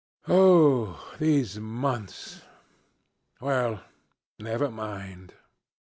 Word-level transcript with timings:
"Oh, 0.27 1.13
these 1.19 1.59
months! 1.59 2.41
Well, 3.39 3.83
never 4.39 4.71
mind. 4.71 5.33